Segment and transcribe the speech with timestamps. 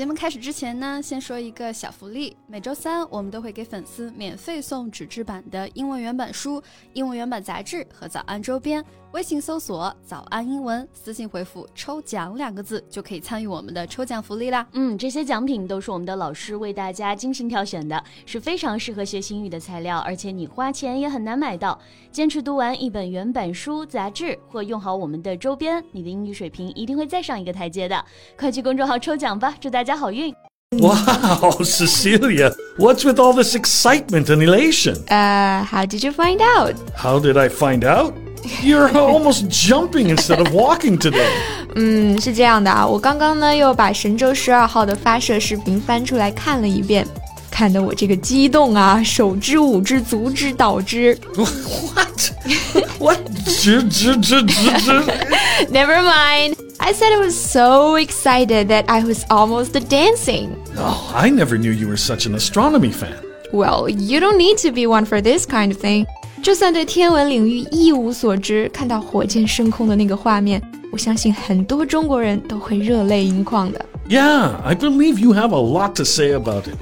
[0.00, 2.34] 节目开始之前呢，先说一个小福利。
[2.46, 6.62] 每周三我们都会给粉丝免费送纸质版的英文原版书、
[6.94, 8.82] 英文原版杂志和早安周边。
[9.12, 14.64] 微信搜索“早安英文”，私信回复“抽奖”两个字，就可以参与我们的抽奖福利啦。
[14.72, 21.76] 嗯，这些奖品都是我们的老师为大家精心挑选的，是非常适合学英语的材料，而且你花钱也很难买到。
[22.12, 28.04] 坚持读完一本原版书、杂志，或用好我们的周边，你的英语水平一定会再上一个台阶的。
[28.38, 30.32] 快去公众号抽奖吧，祝大家好运
[30.78, 30.94] ！Wow,
[31.64, 34.94] Cecilia, what's with all this excitement and elation?
[35.08, 36.76] Uh, how did you find out?
[36.94, 38.14] How did I find out?
[38.61, 41.29] You're almost jumping instead of walking today.
[41.75, 47.05] 嗯，是这样的啊，我刚刚呢又把神舟十二号的发射视频翻出来看了一遍，
[47.49, 51.17] 看得我这个激动啊，手之舞之，足之蹈之。
[51.35, 52.31] What?
[52.99, 53.19] what?
[55.71, 56.55] Never mind.
[56.77, 60.49] I said I was so excited that I was almost dancing.
[60.77, 63.15] Oh, I never knew you were such an astronomy fan.
[63.51, 66.05] Well, you don't need to be one for this kind of thing.
[66.42, 70.60] 就算对天文领域一无所知，看到火箭升空的那个画面，
[70.90, 73.84] 我相信很多中国人都会热泪盈眶的。
[74.08, 76.76] Yeah, I believe you have a lot to say about it.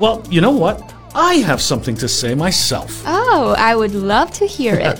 [0.00, 0.80] Well, you know what?
[1.14, 2.88] I have something to say myself.
[3.06, 4.98] Oh, I would love to hear it.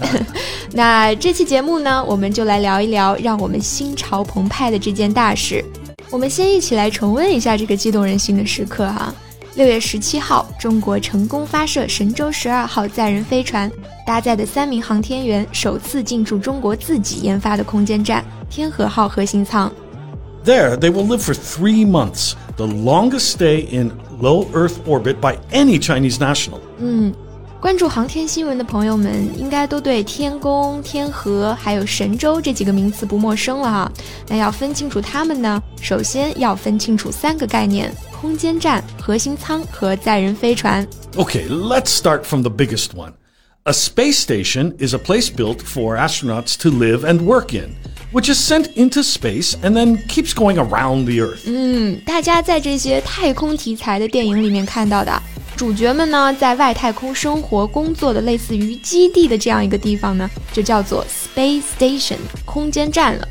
[0.72, 5.62] 那这期节目呢，我们就来聊一聊让我们心潮澎湃的这件大事。
[6.10, 9.12] 我们先一起来重温一下这个激动人心的时刻哈。
[9.56, 13.72] 六月十七号，中国成功发射神舟十二号载人飞船，
[14.06, 19.72] 搭载的三名航天员首次进驻中国自己研发的空间站——天和号核心舱。
[20.44, 25.80] There, they will live for three months, the longest stay in low Earth orbit by any
[25.80, 26.60] Chinese national.
[26.76, 27.14] 嗯，
[27.58, 33.92] 关注航天新闻的朋友们应该都对天宫、天河还有神舟这几个名词不陌生了哈。
[34.28, 37.90] 那要分清楚它们呢，首先要分清楚三个概念。
[38.15, 40.87] 空间站、核心舱和载人飞船。
[41.15, 43.13] Okay, let's start from the biggest one.
[43.65, 47.75] A space station is a place built for astronauts to live and work in,
[48.11, 51.41] which is sent into space and then keeps going around the Earth.
[51.45, 55.21] 嗯，大家在这些太空题材的电影里面看到的，
[55.55, 63.27] 主角们呢在外太空生活工作的类似于基地的这样一个地方呢，就叫做 space station 空间站了。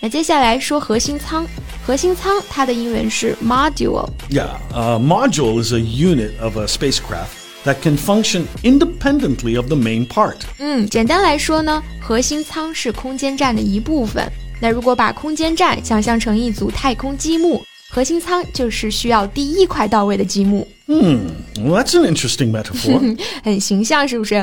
[0.00, 1.44] 那接下来说核心舱，
[1.86, 7.28] 核心舱它的英文是 module。Yeah, a module is a unit of a spacecraft
[7.64, 10.36] that can function independently of the main part.
[10.58, 14.26] 嗯，简单来说呢，核心舱是空间站的一部分。
[14.60, 20.66] 那如果把空间站想象成一组太空积木，核心舱就是需要第一块到位的积木。
[20.86, 21.20] Hmm,
[21.56, 23.18] well, that's an interesting metaphor.
[23.42, 24.34] 很形象，是不是？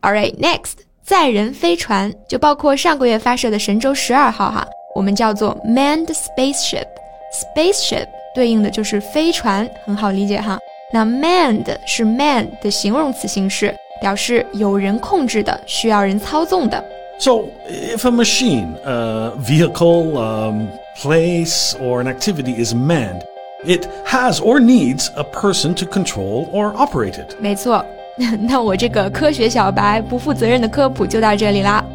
[0.00, 0.72] All right, next，
[1.04, 4.66] 载人飞船就包括上个月发射的神舟十二号哈。
[4.94, 10.58] 我们叫做 manned spaceship。spaceship 对应的就是飞船，很好理解哈。
[10.92, 16.82] 那 manned 是 man 的形容词形式，表示有人控制的，需要人操纵的。
[17.18, 23.22] So, if a machine, a vehicle, um, place, or an activity is manned,
[23.66, 27.34] it has or needs a person to control or operate it.
[27.40, 27.84] 没错，
[28.48, 31.84] 那我这个科学小白不负责任的科普就到这里啦。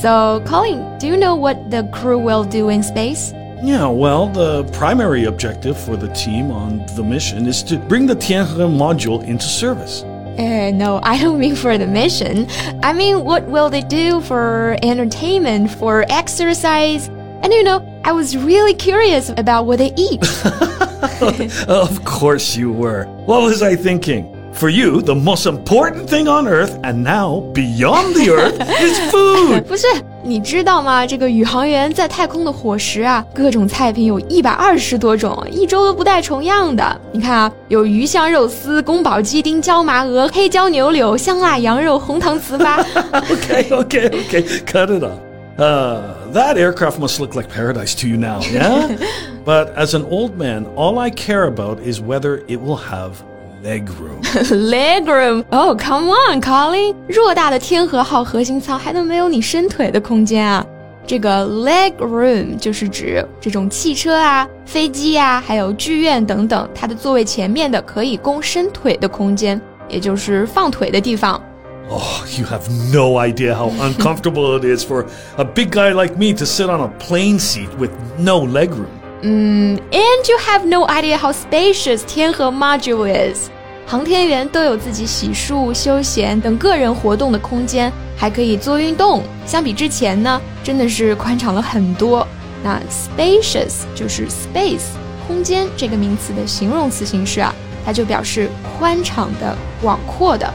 [0.00, 3.32] so, Colin, do you know what the crew will do in space?
[3.62, 8.14] Yeah, well, the primary objective for the team on the mission is to bring the
[8.14, 10.02] Tianhe module into service.
[10.02, 12.46] Uh, no, I don't mean for the mission.
[12.82, 17.08] I mean, what will they do for entertainment, for exercise?
[17.42, 20.22] And you know, I was really curious about what they eat.
[21.68, 23.04] of course you were.
[23.26, 24.33] What was I thinking?
[24.53, 29.61] For you, the most important thing on Earth, and now beyond the Earth, is food.
[29.61, 29.87] 不 是，
[30.21, 31.05] 你知道吗？
[31.05, 36.99] 这个宇航员在太空的伙食啊，各种菜品有一百二十多种，一周都不带重样的。
[37.13, 42.83] 你看啊，有鱼香肉丝、宫保鸡丁、椒麻鹅、黑椒牛柳、香辣羊肉、红糖糍粑。
[43.13, 45.19] okay, okay, okay, cut it off.
[45.57, 46.01] Uh,
[46.33, 48.97] that aircraft must look like paradise to you now, yeah?
[49.45, 53.23] but as an old man, all I care about is whether it will have
[53.64, 54.20] Leg room,
[54.50, 55.42] leg room.
[55.50, 56.94] Oh, come on, Colin.
[57.08, 60.62] 偌大的天和号核心舱还能没有你伸腿的空间啊？
[61.06, 69.58] 这个 leg room 就是指这种汽车啊、飞机啊，还有剧院等等，它的座位前面的可以供伸腿的空间，
[69.88, 71.40] 也就是放腿的地方。
[71.88, 75.06] Oh, you have no idea how uncomfortable it is for
[75.38, 78.88] a big guy like me to sit on a plane seat with no legroom.
[79.22, 83.48] Mm, and you have no idea how spacious Tianhe Module is.
[83.85, 89.23] 航天员都有自己洗漱、休闲等个人活动的空间，还可以做运动。
[89.45, 92.27] 相比之前呢，真的是宽敞了很多。
[92.63, 94.91] 那 spacious 就是 space
[95.27, 97.53] 空间这个名词的形容词形式啊，
[97.85, 100.53] 它就表示宽敞的、广阔的。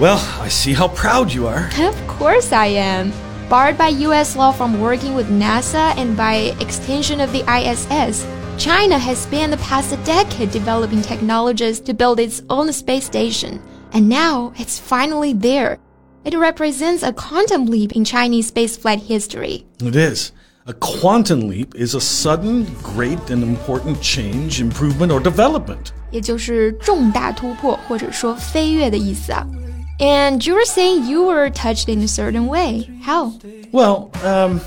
[0.00, 1.68] Well, I see how proud you are.
[1.82, 3.12] Of course I am.
[3.48, 8.22] Barred by US law from working with NASA and by extension of the ISS,
[8.58, 13.60] China has spent the past decade developing technologies to build its own space station.
[13.92, 15.78] And now it's finally there.
[16.24, 19.64] It represents a quantum leap in Chinese spaceflight history.
[19.80, 20.32] It is.
[20.66, 25.92] A quantum leap is a sudden, great, and important change, improvement, or development.
[26.10, 29.46] 也就是重大突破或者说飞跃的意思啊。
[30.00, 32.88] and you were saying you were touched in a certain way.
[33.02, 33.34] How?
[33.70, 34.62] Well, um,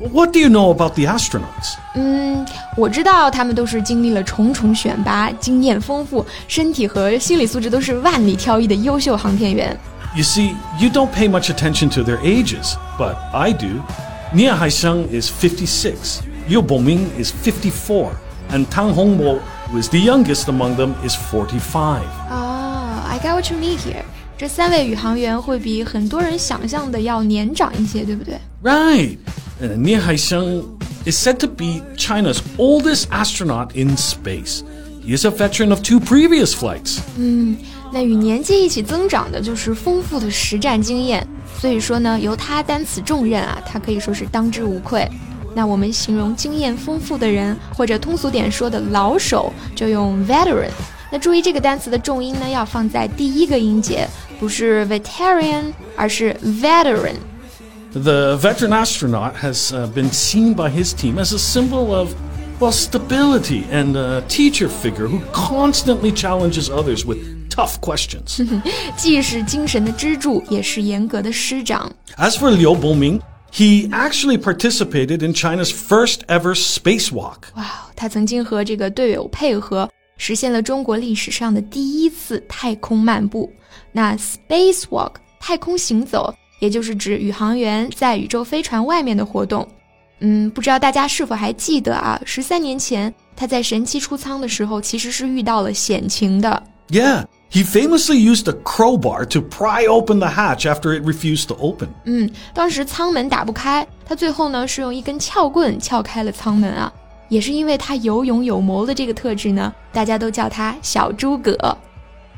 [0.00, 1.76] what do you know about the astronauts?
[1.94, 2.44] 嗯，
[2.76, 9.76] 我知道他们都是经历了重重选拔，经验丰富，身体和心理素质都是万里挑一的优秀航天员。
[10.16, 13.82] You see, you don't pay much attention to their ages, but I do.
[14.34, 18.12] Nie Haisheng is 56, Liu Boming is 54,
[18.50, 22.02] and Tang Hongbo, who is the youngest among them, is 45.
[22.30, 24.04] Oh, I got what you mean here.
[24.36, 29.18] 这三位宇航员会比很多人想象的要年长一些，对不对？Right.
[29.61, 30.63] Uh, Nie Haisheng
[31.05, 34.63] is said to be China's oldest astronaut in space.
[35.01, 36.99] He is a veteran of two previous flights.
[37.17, 37.55] 嗯，
[37.93, 41.25] 那与年纪一起增长的就是丰富的实战经验。
[41.61, 45.07] 所以说呢，由他担此重任啊，他可以说是当之无愧。
[45.53, 50.69] 那我们形容经验丰富的人，或者通俗点说的老手，就用 veteran。
[51.11, 54.05] 那注意这个单词的重音呢，要放在第一个音节，
[54.37, 57.15] 不是 veteran，而是 veteran。
[57.93, 62.13] The veteran astronaut has uh, been seen by his team as a symbol of,
[62.59, 67.17] well, stability and a teacher figure who constantly challenges others with
[67.49, 68.45] tough questions.
[68.97, 71.89] 既是精神的支柱，也是严格的师长。
[72.17, 73.21] As for Liu Boming,
[73.53, 77.37] he actually participated in China's first ever spacewalk.
[77.55, 83.49] 哇，他曾经和这个队友配合，实现了中国历史上的第一次太空漫步。
[83.93, 89.66] 那 spacewalk 太空行走， 也就是指宇航员在宇宙飞船外面的活动。
[90.20, 92.20] 嗯，不知道大家是否还记得啊？
[92.24, 96.62] 十三年前他在神七出舱的时候，其实是遇到了险情的。
[96.90, 97.24] Yeah.
[97.52, 101.88] He famously used a crowbar to pry open the hatch after it refused to open.
[102.04, 106.92] 嗯，当时舱门打不开，他最后呢是用一根撬棍撬开了舱门啊。
[107.28, 111.56] 也是因为他有勇有谋的这个特质呢，大家都叫他小诸葛。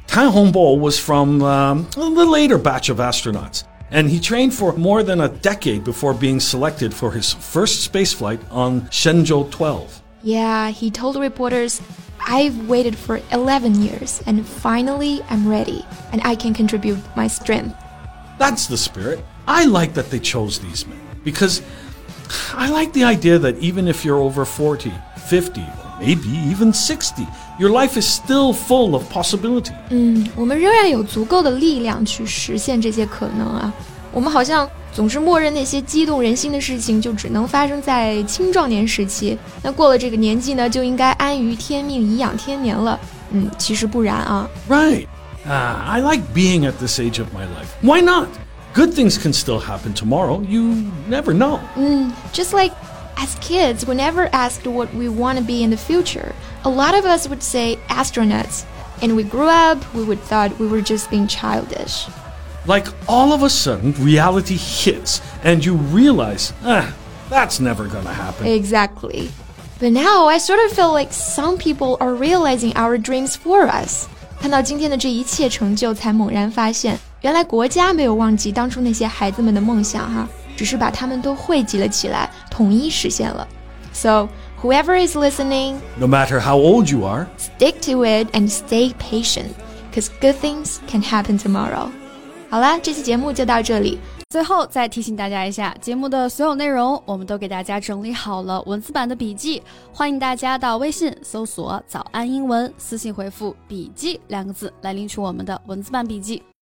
[0.06, 5.02] Tang Hongbo was from um, the later batch of astronauts and he trained for more
[5.02, 10.02] than a decade before being selected for his first spaceflight on Shenzhou 12.
[10.22, 11.82] Yeah, he told reporters,
[12.26, 17.76] I've waited for 11 years, and finally I'm ready, and I can contribute my strength.
[18.38, 19.22] That's the spirit.
[19.46, 21.60] I like that they chose these men because
[22.54, 27.25] I like the idea that even if you're over 40, 50, or maybe even 60,
[27.59, 29.71] your life is still full of possibility.
[29.89, 33.73] 嗯，我们仍然有足够的力量去实现这些可能啊。
[34.11, 42.99] 我们好像总是默认那些激动人心的事情就只能发生在青壮年时期，那过了这个年纪呢，就应该安于天命，颐养天年了。
[43.31, 44.47] 嗯，其实不然啊。
[44.69, 45.05] Right.
[45.45, 47.69] Uh, I like being at this age of my life.
[47.81, 48.27] Why not?
[48.73, 50.41] Good things can still happen tomorrow.
[50.41, 51.59] You never know.
[51.77, 52.73] Mm, just like
[53.21, 56.33] as kids, we never asked what we want to be in the future.
[56.63, 58.65] A lot of us would say astronauts.
[59.01, 62.07] And we grew up, we would thought we were just being childish.
[62.65, 66.93] Like all of a sudden, reality hits, and you realize, ah,
[67.29, 68.47] that's never gonna happen.
[68.47, 69.29] Exactly.
[69.79, 74.07] But now I sort of feel like some people are realizing our dreams for us.
[74.41, 80.27] 看到今天的这一切成就，才猛然发现，原来国家没有忘记当初那些孩子们的梦想哈，
[80.62, 83.48] 只是把它们都汇集了起来，统一实现了。
[83.92, 84.28] So
[84.62, 89.48] whoever is listening, no matter how old you are, stick to it and stay patient,
[89.90, 91.88] because good things can happen tomorrow.
[92.48, 93.98] 好啦，这期节目就到这里。
[94.30, 99.60] 最后再提醒大家一下，节目的所有内容我们都给大家整理好了文字版的笔记，
[99.92, 106.40] 欢迎大家到微信搜索“早安英文”，私信回复“笔记”两个字来领取我们的文字版笔记。